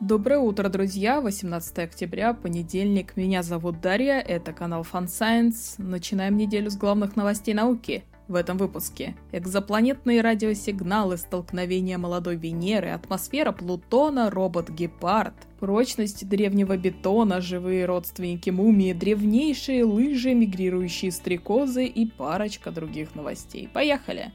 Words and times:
Доброе 0.00 0.40
утро, 0.40 0.68
друзья! 0.68 1.20
18 1.20 1.78
октября, 1.78 2.34
понедельник. 2.34 3.16
Меня 3.16 3.44
зовут 3.44 3.80
Дарья, 3.80 4.18
это 4.18 4.52
канал 4.52 4.82
Fun 4.82 5.06
Science. 5.06 5.76
Начинаем 5.78 6.36
неделю 6.36 6.68
с 6.68 6.76
главных 6.76 7.14
новостей 7.14 7.54
науки. 7.54 8.02
В 8.26 8.34
этом 8.34 8.58
выпуске 8.58 9.14
экзопланетные 9.30 10.20
радиосигналы, 10.20 11.16
столкновения 11.16 11.96
молодой 11.96 12.36
Венеры, 12.36 12.90
атмосфера 12.90 13.52
Плутона, 13.52 14.30
робот-гепард, 14.30 15.34
прочность 15.60 16.28
древнего 16.28 16.76
бетона, 16.76 17.40
живые 17.40 17.86
родственники 17.86 18.50
мумии, 18.50 18.94
древнейшие 18.94 19.84
лыжи, 19.84 20.34
мигрирующие 20.34 21.12
стрекозы 21.12 21.86
и 21.86 22.10
парочка 22.10 22.72
других 22.72 23.14
новостей. 23.14 23.68
Поехали! 23.72 24.32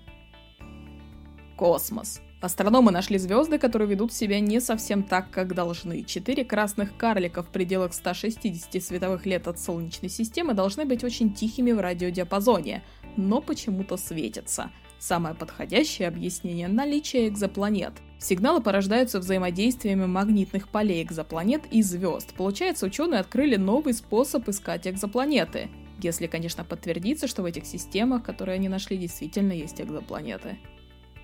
Космос. 1.57 2.21
Астрономы 2.41 2.91
нашли 2.91 3.17
звезды, 3.17 3.59
которые 3.59 3.89
ведут 3.89 4.13
себя 4.13 4.39
не 4.39 4.61
совсем 4.61 5.03
так, 5.03 5.29
как 5.29 5.53
должны. 5.53 6.05
Четыре 6.05 6.45
красных 6.45 6.95
карлика 6.95 7.43
в 7.43 7.47
пределах 7.47 7.93
160 7.93 8.81
световых 8.81 9.25
лет 9.25 9.49
от 9.49 9.59
Солнечной 9.59 10.09
системы 10.09 10.53
должны 10.53 10.85
быть 10.85 11.03
очень 11.03 11.33
тихими 11.33 11.73
в 11.73 11.81
радиодиапазоне, 11.81 12.81
но 13.17 13.41
почему-то 13.41 13.97
светятся. 13.97 14.71
Самое 14.99 15.35
подходящее 15.35 16.07
объяснение– 16.07 16.67
наличие 16.69 17.27
экзопланет. 17.27 17.93
Сигналы 18.19 18.61
порождаются 18.61 19.19
взаимодействиями 19.19 20.05
магнитных 20.05 20.69
полей 20.69 21.03
экзопланет 21.03 21.63
и 21.71 21.81
звезд. 21.81 22.33
Получается, 22.35 22.85
ученые 22.85 23.19
открыли 23.19 23.57
новый 23.57 23.93
способ 23.93 24.47
искать 24.47 24.87
экзопланеты. 24.87 25.69
Если, 26.01 26.27
конечно, 26.27 26.63
подтвердится, 26.63 27.27
что 27.27 27.41
в 27.41 27.45
этих 27.45 27.65
системах, 27.65 28.23
которые 28.23 28.55
они 28.55 28.69
нашли, 28.69 28.97
действительно 28.97 29.51
есть 29.51 29.81
экзопланеты. 29.81 30.57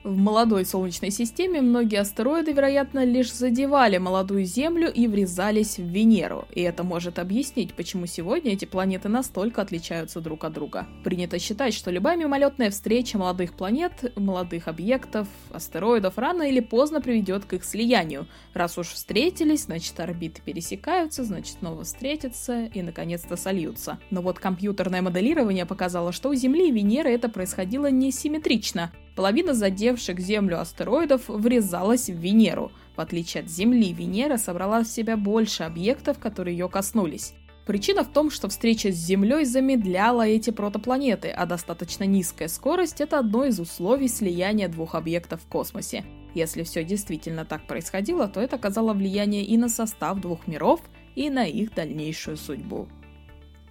В 0.05 0.15
молодой 0.15 0.65
Солнечной 0.65 1.09
системе 1.09 1.61
многие 1.61 1.99
астероиды, 1.99 2.51
вероятно, 2.51 3.03
лишь 3.03 3.33
задевали 3.33 3.97
молодую 3.97 4.45
Землю 4.45 4.87
и 4.93 5.07
врезались 5.07 5.79
в 5.79 5.83
Венеру, 5.83 6.47
и 6.53 6.61
это 6.61 6.83
может 6.83 7.17
объяснить, 7.17 7.73
почему 7.73 8.05
сегодня 8.05 8.53
эти 8.53 8.65
планеты 8.65 9.09
настолько 9.09 9.63
отличаются 9.63 10.21
друг 10.21 10.43
от 10.43 10.53
друга. 10.53 10.85
Принято 11.03 11.39
считать, 11.39 11.73
что 11.73 11.89
любая 11.89 12.17
мимолетная 12.17 12.69
встреча 12.69 13.17
молодых 13.17 13.55
планет, 13.55 14.13
молодых 14.15 14.67
объектов, 14.67 15.27
астероидов 15.51 16.19
рано 16.19 16.43
или 16.43 16.59
поздно 16.59 17.01
приведет 17.01 17.45
к 17.45 17.53
их 17.53 17.65
слиянию. 17.65 18.27
Раз 18.53 18.77
уж 18.77 18.89
встретились, 18.89 19.63
значит 19.63 19.99
орбиты 19.99 20.39
пересекаются, 20.45 21.23
значит 21.23 21.57
снова 21.57 21.83
встретятся 21.83 22.65
и 22.65 22.83
наконец-то 22.83 23.37
сольются. 23.37 23.97
Но 24.11 24.21
вот 24.21 24.37
компьютерное 24.37 25.01
моделирование 25.01 25.65
показало, 25.65 26.11
что 26.11 26.29
у 26.29 26.35
Земли 26.35 26.69
и 26.69 26.71
Венеры 26.71 27.09
это 27.09 27.27
происходило 27.27 27.89
несимметрично. 27.89 28.91
Половина 29.15 29.53
задевших 29.53 30.19
Землю 30.19 30.59
астероидов 30.59 31.29
врезалась 31.29 32.09
в 32.09 32.17
Венеру. 32.17 32.71
В 32.97 33.01
отличие 33.01 33.43
от 33.43 33.49
Земли, 33.49 33.93
Венера 33.93 34.37
собрала 34.37 34.83
в 34.83 34.87
себя 34.87 35.15
больше 35.15 35.63
объектов, 35.63 36.19
которые 36.19 36.57
ее 36.57 36.69
коснулись. 36.69 37.33
Причина 37.65 38.03
в 38.03 38.11
том, 38.11 38.29
что 38.29 38.47
встреча 38.47 38.91
с 38.91 38.95
Землей 38.95 39.45
замедляла 39.45 40.27
эти 40.27 40.51
протопланеты, 40.51 41.29
а 41.29 41.45
достаточно 41.45 42.03
низкая 42.03 42.47
скорость– 42.47 42.99
это 43.01 43.17
одно 43.17 43.45
из 43.45 43.59
условий 43.59 44.07
слияния 44.07 44.67
двух 44.67 44.93
объектов 44.93 45.41
в 45.41 45.47
космосе. 45.47 46.03
Если 46.35 46.63
все 46.63 46.83
действительно 46.83 47.45
так 47.45 47.65
происходило, 47.65 48.27
то 48.27 48.39
это 48.39 48.57
оказало 48.57 48.93
влияние 48.93 49.45
и 49.45 49.57
на 49.57 49.69
состав 49.69 50.19
двух 50.19 50.45
миров, 50.45 50.81
и 51.15 51.29
на 51.29 51.45
их 51.45 51.73
дальнейшую 51.73 52.37
судьбу. 52.37 52.87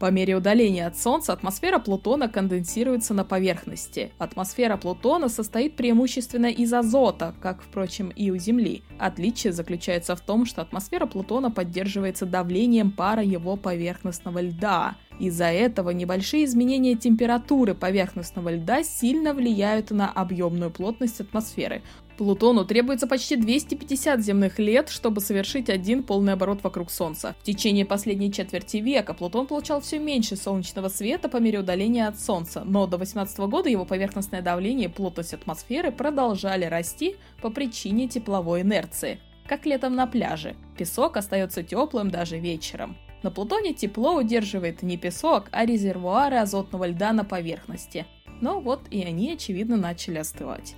По 0.04 0.10
мере 0.10 0.36
удаления 0.36 0.86
от 0.86 0.98
Солнца 0.98 1.32
атмосфера 1.32 1.78
Плутона 1.78 2.28
конденсируется 2.28 3.14
на 3.14 3.24
поверхности. 3.24 4.12
Атмосфера 4.18 4.76
Плутона 4.76 5.30
состоит 5.30 5.76
преимущественно 5.76 6.50
из 6.50 6.74
азота, 6.74 7.34
как, 7.40 7.62
впрочем, 7.62 8.10
и 8.10 8.30
у 8.30 8.36
Земли. 8.36 8.82
Отличие 8.98 9.54
заключается 9.54 10.14
в 10.14 10.20
том, 10.20 10.44
что 10.44 10.60
атмосфера 10.60 11.06
Плутона 11.06 11.50
поддерживается 11.50 12.26
давлением 12.26 12.90
пара 12.90 13.22
его 13.22 13.56
поверхностного 13.56 14.42
льда. 14.42 14.96
Из-за 15.18 15.46
этого 15.46 15.88
небольшие 15.88 16.44
изменения 16.44 16.96
температуры 16.96 17.74
поверхностного 17.74 18.50
льда 18.50 18.82
сильно 18.82 19.32
влияют 19.32 19.90
на 19.90 20.10
объемную 20.10 20.70
плотность 20.70 21.20
атмосферы, 21.20 21.82
Плутону 22.16 22.64
требуется 22.64 23.08
почти 23.08 23.36
250 23.36 24.20
земных 24.20 24.58
лет, 24.60 24.88
чтобы 24.88 25.20
совершить 25.20 25.68
один 25.68 26.04
полный 26.04 26.34
оборот 26.34 26.62
вокруг 26.62 26.90
Солнца. 26.90 27.34
В 27.40 27.44
течение 27.44 27.84
последней 27.84 28.32
четверти 28.32 28.76
века 28.76 29.14
Плутон 29.14 29.46
получал 29.46 29.80
все 29.80 29.98
меньше 29.98 30.36
солнечного 30.36 30.88
света 30.88 31.28
по 31.28 31.38
мере 31.38 31.58
удаления 31.58 32.06
от 32.06 32.20
Солнца, 32.20 32.62
но 32.64 32.86
до 32.86 32.98
18 32.98 33.36
года 33.40 33.68
его 33.68 33.84
поверхностное 33.84 34.42
давление 34.42 34.88
и 34.88 34.92
плотность 34.92 35.34
атмосферы 35.34 35.90
продолжали 35.90 36.66
расти 36.66 37.16
по 37.42 37.50
причине 37.50 38.06
тепловой 38.06 38.60
инерции. 38.60 39.18
Как 39.48 39.66
летом 39.66 39.94
на 39.96 40.06
пляже. 40.06 40.54
Песок 40.78 41.16
остается 41.16 41.62
теплым 41.62 42.10
даже 42.10 42.38
вечером. 42.38 42.96
На 43.24 43.30
Плутоне 43.30 43.74
тепло 43.74 44.14
удерживает 44.14 44.82
не 44.82 44.96
песок, 44.96 45.46
а 45.50 45.66
резервуары 45.66 46.36
азотного 46.36 46.86
льда 46.86 47.12
на 47.12 47.24
поверхности. 47.24 48.06
Но 48.40 48.60
вот 48.60 48.82
и 48.90 49.02
они, 49.02 49.32
очевидно, 49.32 49.76
начали 49.76 50.18
остывать. 50.18 50.76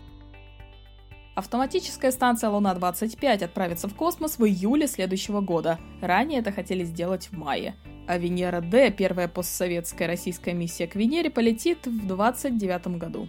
Автоматическая 1.36 2.12
станция 2.12 2.48
Луна-25 2.48 3.44
отправится 3.44 3.88
в 3.88 3.94
космос 3.94 4.38
в 4.38 4.46
июле 4.46 4.86
следующего 4.86 5.42
года. 5.42 5.78
Ранее 6.00 6.40
это 6.40 6.50
хотели 6.50 6.82
сделать 6.82 7.26
в 7.26 7.36
мае. 7.36 7.74
А 8.08 8.16
Венера-Д, 8.16 8.90
первая 8.92 9.28
постсоветская 9.28 10.08
российская 10.08 10.54
миссия 10.54 10.86
к 10.86 10.94
Венере, 10.94 11.28
полетит 11.28 11.86
в 11.86 12.06
2029 12.06 12.86
году. 12.96 13.28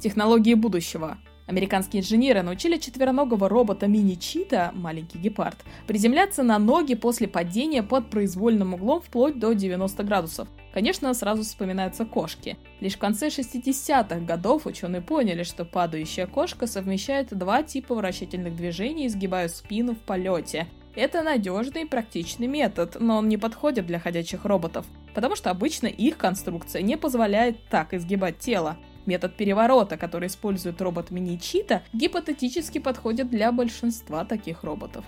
Технологии 0.00 0.54
будущего. 0.54 1.18
Американские 1.46 2.00
инженеры 2.02 2.42
научили 2.42 2.78
четвероногого 2.78 3.48
робота 3.48 3.86
мини-чита, 3.86 4.72
маленький 4.74 5.18
гепард, 5.18 5.58
приземляться 5.86 6.42
на 6.42 6.58
ноги 6.58 6.94
после 6.94 7.28
падения 7.28 7.82
под 7.82 8.08
произвольным 8.08 8.74
углом 8.74 9.02
вплоть 9.02 9.38
до 9.38 9.52
90 9.52 10.02
градусов. 10.04 10.48
Конечно, 10.72 11.12
сразу 11.12 11.42
вспоминаются 11.42 12.06
кошки. 12.06 12.56
Лишь 12.80 12.94
в 12.94 12.98
конце 12.98 13.28
60-х 13.28 14.20
годов 14.20 14.66
ученые 14.66 15.02
поняли, 15.02 15.42
что 15.42 15.64
падающая 15.64 16.26
кошка 16.26 16.66
совмещает 16.66 17.36
два 17.36 17.62
типа 17.62 17.94
вращательных 17.94 18.56
движений, 18.56 19.06
изгибая 19.06 19.48
спину 19.48 19.94
в 19.94 19.98
полете. 19.98 20.66
Это 20.96 21.22
надежный 21.22 21.82
и 21.82 21.86
практичный 21.86 22.46
метод, 22.46 22.96
но 23.00 23.18
он 23.18 23.28
не 23.28 23.36
подходит 23.36 23.86
для 23.86 23.98
ходячих 23.98 24.44
роботов, 24.44 24.86
потому 25.12 25.36
что 25.36 25.50
обычно 25.50 25.88
их 25.88 26.16
конструкция 26.16 26.82
не 26.82 26.96
позволяет 26.96 27.68
так 27.68 27.92
изгибать 27.94 28.38
тело. 28.38 28.78
Метод 29.06 29.36
переворота, 29.36 29.96
который 29.96 30.28
использует 30.28 30.80
робот 30.80 31.10
мини-чита, 31.10 31.82
гипотетически 31.92 32.78
подходит 32.78 33.30
для 33.30 33.52
большинства 33.52 34.24
таких 34.24 34.64
роботов. 34.64 35.04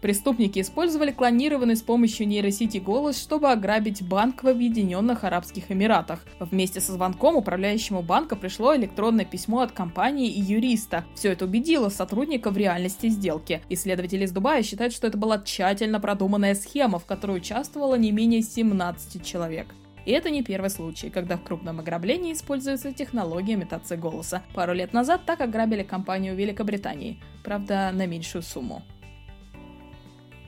Преступники 0.00 0.60
использовали 0.60 1.10
клонированный 1.10 1.76
с 1.76 1.82
помощью 1.82 2.26
нейросети 2.26 2.78
голос, 2.78 3.20
чтобы 3.20 3.50
ограбить 3.50 4.02
банк 4.02 4.42
в 4.42 4.48
Объединенных 4.48 5.24
Арабских 5.24 5.70
Эмиратах. 5.70 6.24
Вместе 6.38 6.80
со 6.80 6.92
звонком 6.92 7.36
управляющему 7.36 8.00
банка 8.00 8.34
пришло 8.34 8.74
электронное 8.74 9.26
письмо 9.26 9.60
от 9.60 9.72
компании 9.72 10.30
и 10.30 10.40
юриста. 10.40 11.04
Все 11.14 11.32
это 11.32 11.44
убедило 11.44 11.90
сотрудника 11.90 12.50
в 12.50 12.56
реальности 12.56 13.08
сделки. 13.08 13.60
Исследователи 13.68 14.24
из 14.24 14.32
Дубая 14.32 14.62
считают, 14.62 14.94
что 14.94 15.06
это 15.06 15.18
была 15.18 15.38
тщательно 15.38 16.00
продуманная 16.00 16.54
схема, 16.54 16.98
в 16.98 17.04
которой 17.04 17.36
участвовало 17.36 17.96
не 17.96 18.10
менее 18.10 18.40
17 18.40 19.24
человек. 19.24 19.66
И 20.06 20.12
это 20.12 20.30
не 20.30 20.42
первый 20.42 20.70
случай, 20.70 21.10
когда 21.10 21.36
в 21.36 21.42
крупном 21.42 21.80
ограблении 21.80 22.32
используется 22.32 22.92
технология 22.92 23.54
имитации 23.54 23.96
голоса. 23.96 24.42
Пару 24.54 24.72
лет 24.72 24.92
назад 24.92 25.22
так 25.26 25.40
ограбили 25.40 25.82
компанию 25.82 26.34
Великобритании, 26.34 27.20
правда, 27.44 27.90
на 27.92 28.06
меньшую 28.06 28.42
сумму. 28.42 28.82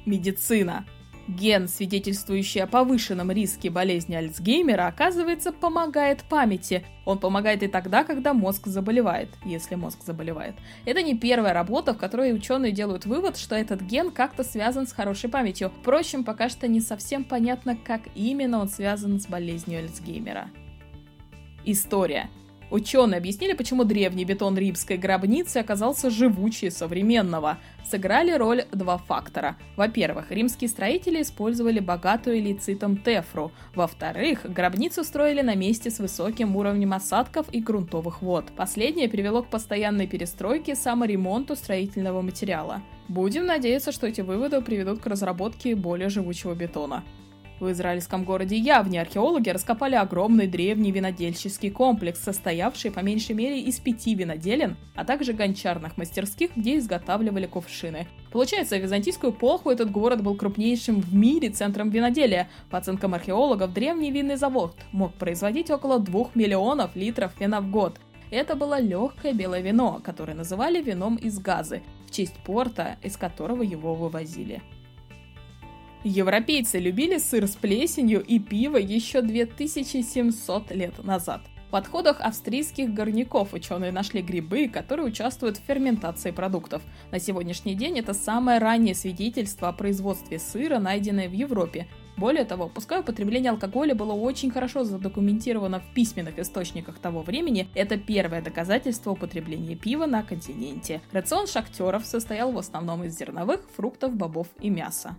Медицина. 0.06 0.84
Ген, 1.28 1.68
свидетельствующий 1.68 2.62
о 2.62 2.66
повышенном 2.66 3.30
риске 3.30 3.70
болезни 3.70 4.14
Альцгеймера, 4.14 4.88
оказывается, 4.88 5.52
помогает 5.52 6.24
памяти. 6.24 6.84
Он 7.04 7.18
помогает 7.18 7.62
и 7.62 7.68
тогда, 7.68 8.04
когда 8.04 8.34
мозг 8.34 8.66
заболевает, 8.66 9.28
если 9.44 9.76
мозг 9.76 10.02
заболевает. 10.04 10.54
Это 10.84 11.02
не 11.02 11.16
первая 11.16 11.52
работа, 11.52 11.94
в 11.94 11.98
которой 11.98 12.34
ученые 12.34 12.72
делают 12.72 13.06
вывод, 13.06 13.36
что 13.36 13.54
этот 13.54 13.82
ген 13.82 14.10
как-то 14.10 14.42
связан 14.42 14.86
с 14.86 14.92
хорошей 14.92 15.30
памятью. 15.30 15.70
Впрочем, 15.80 16.24
пока 16.24 16.48
что 16.48 16.66
не 16.66 16.80
совсем 16.80 17.24
понятно, 17.24 17.76
как 17.76 18.02
именно 18.14 18.58
он 18.58 18.68
связан 18.68 19.20
с 19.20 19.26
болезнью 19.26 19.80
Альцгеймера. 19.80 20.50
История. 21.64 22.28
Ученые 22.72 23.18
объяснили, 23.18 23.52
почему 23.52 23.84
древний 23.84 24.24
бетон 24.24 24.56
римской 24.56 24.96
гробницы 24.96 25.58
оказался 25.58 26.08
живучее 26.08 26.70
современного. 26.70 27.58
Сыграли 27.84 28.32
роль 28.32 28.64
два 28.72 28.96
фактора. 28.96 29.58
Во-первых, 29.76 30.30
римские 30.30 30.70
строители 30.70 31.20
использовали 31.20 31.80
богатую 31.80 32.38
элицитом 32.38 32.96
тефру. 32.96 33.52
Во-вторых, 33.74 34.50
гробницу 34.50 35.04
строили 35.04 35.42
на 35.42 35.54
месте 35.54 35.90
с 35.90 35.98
высоким 35.98 36.56
уровнем 36.56 36.94
осадков 36.94 37.46
и 37.52 37.60
грунтовых 37.60 38.22
вод. 38.22 38.46
Последнее 38.56 39.10
привело 39.10 39.42
к 39.42 39.50
постоянной 39.50 40.06
перестройке 40.06 40.72
и 40.72 40.74
саморемонту 40.74 41.56
строительного 41.56 42.22
материала. 42.22 42.80
Будем 43.06 43.44
надеяться, 43.44 43.92
что 43.92 44.06
эти 44.06 44.22
выводы 44.22 44.62
приведут 44.62 45.00
к 45.00 45.06
разработке 45.06 45.76
более 45.76 46.08
живучего 46.08 46.54
бетона. 46.54 47.04
В 47.62 47.70
израильском 47.70 48.24
городе 48.24 48.56
Явне 48.56 49.00
археологи 49.00 49.48
раскопали 49.48 49.94
огромный 49.94 50.48
древний 50.48 50.90
винодельческий 50.90 51.70
комплекс, 51.70 52.18
состоявший 52.18 52.90
по 52.90 52.98
меньшей 52.98 53.36
мере 53.36 53.60
из 53.60 53.78
пяти 53.78 54.16
виноделен, 54.16 54.76
а 54.96 55.04
также 55.04 55.32
гончарных 55.32 55.96
мастерских, 55.96 56.56
где 56.56 56.78
изготавливали 56.78 57.46
кувшины. 57.46 58.08
Получается, 58.32 58.76
в 58.76 58.82
византийскую 58.82 59.32
эпоху 59.32 59.70
этот 59.70 59.92
город 59.92 60.24
был 60.24 60.34
крупнейшим 60.34 61.00
в 61.00 61.14
мире 61.14 61.50
центром 61.50 61.90
виноделия. 61.90 62.50
По 62.68 62.78
оценкам 62.78 63.14
археологов, 63.14 63.72
древний 63.72 64.10
винный 64.10 64.34
завод 64.34 64.74
мог 64.90 65.14
производить 65.14 65.70
около 65.70 66.00
2 66.00 66.30
миллионов 66.34 66.96
литров 66.96 67.30
вина 67.38 67.60
в 67.60 67.70
год. 67.70 68.00
Это 68.32 68.56
было 68.56 68.80
легкое 68.80 69.34
белое 69.34 69.60
вино, 69.60 70.00
которое 70.02 70.34
называли 70.34 70.82
вином 70.82 71.14
из 71.14 71.38
газы, 71.38 71.84
в 72.08 72.10
честь 72.10 72.34
порта, 72.44 72.96
из 73.04 73.16
которого 73.16 73.62
его 73.62 73.94
вывозили. 73.94 74.62
Европейцы 76.04 76.80
любили 76.80 77.18
сыр 77.18 77.46
с 77.46 77.54
плесенью 77.54 78.24
и 78.24 78.40
пиво 78.40 78.76
еще 78.76 79.22
2700 79.22 80.72
лет 80.72 81.04
назад. 81.04 81.42
В 81.70 81.76
отходах 81.76 82.20
австрийских 82.20 82.92
горняков 82.92 83.54
ученые 83.54 83.92
нашли 83.92 84.20
грибы, 84.20 84.68
которые 84.68 85.06
участвуют 85.06 85.58
в 85.58 85.62
ферментации 85.62 86.32
продуктов. 86.32 86.82
На 87.12 87.20
сегодняшний 87.20 87.74
день 87.76 88.00
это 88.00 88.14
самое 88.14 88.58
раннее 88.58 88.96
свидетельство 88.96 89.68
о 89.68 89.72
производстве 89.72 90.40
сыра, 90.40 90.80
найденное 90.80 91.28
в 91.28 91.32
Европе. 91.32 91.86
Более 92.16 92.44
того, 92.44 92.68
пускай 92.68 93.00
употребление 93.00 93.52
алкоголя 93.52 93.94
было 93.94 94.12
очень 94.12 94.50
хорошо 94.50 94.82
задокументировано 94.82 95.80
в 95.80 95.94
письменных 95.94 96.38
источниках 96.38 96.98
того 96.98 97.22
времени, 97.22 97.68
это 97.74 97.96
первое 97.96 98.42
доказательство 98.42 99.12
употребления 99.12 99.76
пива 99.76 100.06
на 100.06 100.24
континенте. 100.24 101.00
Рацион 101.12 101.46
шахтеров 101.46 102.04
состоял 102.04 102.50
в 102.52 102.58
основном 102.58 103.04
из 103.04 103.16
зерновых, 103.16 103.60
фруктов, 103.74 104.14
бобов 104.14 104.48
и 104.60 104.68
мяса. 104.68 105.16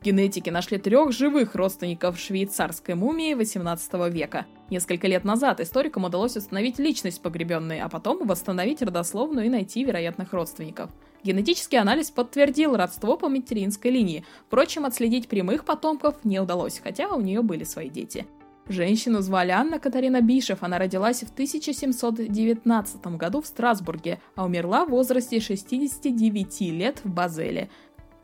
Генетики 0.00 0.48
нашли 0.48 0.78
трех 0.78 1.10
живых 1.10 1.56
родственников 1.56 2.20
швейцарской 2.20 2.94
мумии 2.94 3.34
18 3.34 3.94
века. 4.12 4.46
Несколько 4.70 5.08
лет 5.08 5.24
назад 5.24 5.58
историкам 5.60 6.04
удалось 6.04 6.36
установить 6.36 6.78
личность 6.78 7.20
погребенной, 7.20 7.80
а 7.80 7.88
потом 7.88 8.24
восстановить 8.24 8.80
родословную 8.80 9.46
и 9.46 9.50
найти 9.50 9.82
вероятных 9.82 10.32
родственников. 10.32 10.90
Генетический 11.24 11.80
анализ 11.80 12.12
подтвердил 12.12 12.76
родство 12.76 13.16
по 13.16 13.28
материнской 13.28 13.90
линии. 13.90 14.24
Впрочем, 14.46 14.84
отследить 14.84 15.26
прямых 15.26 15.64
потомков 15.64 16.24
не 16.24 16.38
удалось, 16.38 16.78
хотя 16.78 17.08
у 17.08 17.20
нее 17.20 17.42
были 17.42 17.64
свои 17.64 17.90
дети. 17.90 18.24
Женщину 18.68 19.22
звали 19.22 19.50
Анна 19.50 19.78
Катарина 19.78 20.20
Бишев, 20.20 20.62
она 20.62 20.78
родилась 20.78 21.22
в 21.22 21.32
1719 21.32 23.06
году 23.16 23.40
в 23.40 23.46
Страсбурге, 23.46 24.20
а 24.36 24.44
умерла 24.44 24.84
в 24.84 24.90
возрасте 24.90 25.40
69 25.40 26.60
лет 26.72 27.00
в 27.02 27.08
Базеле. 27.08 27.70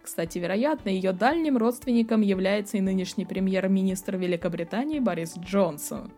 Кстати, 0.05 0.37
вероятно, 0.37 0.91
ее 0.91 1.13
дальним 1.13 1.57
родственником 1.57 2.21
является 2.21 2.77
и 2.77 2.83
нынешний 2.83 3.25
премьер-министр 3.25 4.17
Великобритании 4.19 4.99
Борис 4.99 5.35
Джонсон. 5.39 6.13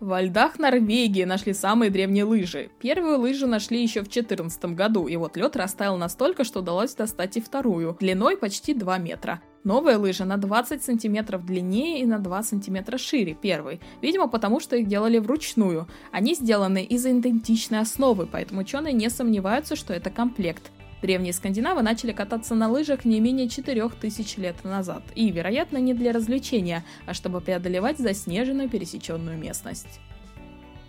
Во 0.00 0.20
льдах 0.20 0.58
Норвегии 0.58 1.24
нашли 1.24 1.54
самые 1.54 1.90
древние 1.90 2.24
лыжи. 2.24 2.68
Первую 2.78 3.20
лыжу 3.20 3.46
нашли 3.46 3.82
еще 3.82 4.00
в 4.00 4.10
2014 4.10 4.66
году, 4.76 5.06
и 5.06 5.16
вот 5.16 5.38
лед 5.38 5.56
растаял 5.56 5.96
настолько, 5.96 6.44
что 6.44 6.58
удалось 6.60 6.94
достать 6.94 7.38
и 7.38 7.40
вторую, 7.40 7.96
длиной 7.98 8.36
почти 8.36 8.74
2 8.74 8.98
метра. 8.98 9.40
Новая 9.64 9.96
лыжа 9.96 10.26
на 10.26 10.36
20 10.36 10.84
сантиметров 10.84 11.46
длиннее 11.46 12.02
и 12.02 12.04
на 12.04 12.18
2 12.18 12.42
сантиметра 12.42 12.98
шире 12.98 13.32
первой, 13.32 13.80
видимо 14.02 14.28
потому, 14.28 14.60
что 14.60 14.76
их 14.76 14.86
делали 14.86 15.16
вручную. 15.16 15.88
Они 16.12 16.34
сделаны 16.34 16.84
из 16.84 17.06
идентичной 17.06 17.80
основы, 17.80 18.28
поэтому 18.30 18.60
ученые 18.60 18.92
не 18.92 19.08
сомневаются, 19.08 19.74
что 19.74 19.94
это 19.94 20.10
комплект. 20.10 20.70
Древние 21.02 21.32
скандинавы 21.32 21.82
начали 21.82 22.12
кататься 22.12 22.54
на 22.54 22.68
лыжах 22.68 23.04
не 23.04 23.20
менее 23.20 23.48
4000 23.48 24.38
лет 24.40 24.64
назад, 24.64 25.02
и, 25.14 25.30
вероятно, 25.30 25.76
не 25.78 25.92
для 25.92 26.12
развлечения, 26.12 26.84
а 27.04 27.14
чтобы 27.14 27.40
преодолевать 27.40 27.98
заснеженную 27.98 28.68
пересеченную 28.68 29.36
местность. 29.36 30.00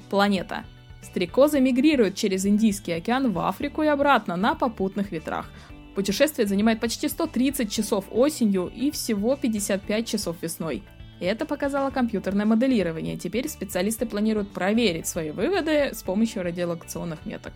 Планета. 0.09 0.63
Стрекозы 1.01 1.59
мигрируют 1.59 2.15
через 2.15 2.45
Индийский 2.45 2.94
океан 2.94 3.31
в 3.31 3.39
Африку 3.39 3.83
и 3.83 3.88
обратно 3.88 4.36
на 4.36 4.56
попутных 4.56 5.12
ветрах. 5.12 5.50
Путешествие 5.95 6.48
занимает 6.48 6.80
почти 6.80 7.09
130 7.09 7.71
часов 7.71 8.06
осенью 8.12 8.71
и 8.74 8.92
всего 8.92 9.36
55 9.36 10.07
часов 10.07 10.38
весной. 10.42 10.83
Это 11.19 11.45
показало 11.45 11.89
компьютерное 11.89 12.45
моделирование. 12.45 13.18
Теперь 13.18 13.50
специалисты 13.50 14.06
планируют 14.06 14.51
проверить 14.51 15.07
свои 15.07 15.31
выводы 15.31 15.92
с 15.94 16.04
помощью 16.04 16.44
радиолокационных 16.44 17.25
меток. 17.25 17.54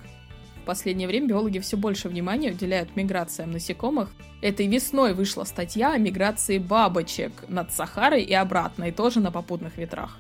В 0.62 0.64
последнее 0.64 1.08
время 1.08 1.28
биологи 1.28 1.58
все 1.58 1.76
больше 1.76 2.08
внимания 2.08 2.52
уделяют 2.52 2.96
миграциям 2.96 3.52
насекомых. 3.52 4.12
Этой 4.42 4.68
весной 4.68 5.16
вышла 5.16 5.44
статья 5.44 5.94
о 5.94 5.98
миграции 5.98 6.60
бабочек 6.60 7.32
над 7.48 7.72
Сахарой 7.72 8.22
и 8.22 8.34
обратно, 8.34 8.86
и 8.86 8.92
тоже 8.92 9.20
на 9.22 9.32
попутных 9.32 9.78
ветрах. 9.78 10.20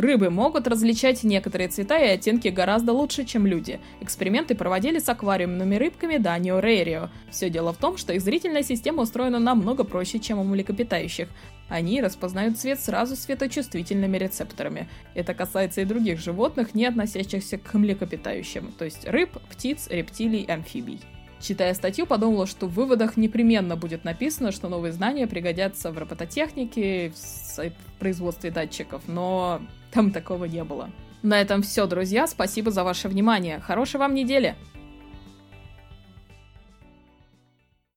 Рыбы 0.00 0.30
могут 0.30 0.66
различать 0.66 1.24
некоторые 1.24 1.68
цвета 1.68 1.98
и 1.98 2.08
оттенки 2.08 2.48
гораздо 2.48 2.94
лучше, 2.94 3.26
чем 3.26 3.46
люди. 3.46 3.80
Эксперименты 4.00 4.54
проводили 4.54 4.98
с 4.98 5.06
аквариумными 5.10 5.76
рыбками 5.76 6.16
Данио 6.16 6.58
Рейрио. 6.58 7.10
Все 7.30 7.50
дело 7.50 7.74
в 7.74 7.76
том, 7.76 7.98
что 7.98 8.14
их 8.14 8.22
зрительная 8.22 8.62
система 8.62 9.02
устроена 9.02 9.38
намного 9.38 9.84
проще, 9.84 10.18
чем 10.18 10.38
у 10.38 10.44
млекопитающих. 10.44 11.28
Они 11.68 12.00
распознают 12.00 12.56
цвет 12.56 12.80
сразу 12.80 13.14
светочувствительными 13.14 14.16
рецепторами. 14.16 14.88
Это 15.14 15.34
касается 15.34 15.82
и 15.82 15.84
других 15.84 16.18
животных, 16.18 16.74
не 16.74 16.86
относящихся 16.86 17.58
к 17.58 17.74
млекопитающим, 17.74 18.72
то 18.78 18.86
есть 18.86 19.06
рыб, 19.06 19.36
птиц, 19.50 19.86
рептилий, 19.90 20.44
амфибий. 20.44 21.00
Читая 21.40 21.74
статью, 21.74 22.06
подумала, 22.06 22.46
что 22.46 22.66
в 22.66 22.72
выводах 22.72 23.18
непременно 23.18 23.76
будет 23.76 24.04
написано, 24.04 24.50
что 24.50 24.70
новые 24.70 24.92
знания 24.92 25.26
пригодятся 25.26 25.92
в 25.92 25.98
робототехнике, 25.98 27.12
в 27.12 27.98
производстве 27.98 28.50
датчиков, 28.50 29.02
но 29.06 29.60
там 29.90 30.10
такого 30.12 30.44
не 30.44 30.64
было. 30.64 30.90
На 31.22 31.40
этом 31.40 31.62
все, 31.62 31.86
друзья. 31.86 32.26
Спасибо 32.26 32.70
за 32.70 32.84
ваше 32.84 33.08
внимание. 33.08 33.60
Хорошей 33.60 33.98
вам 33.98 34.14
недели! 34.14 34.56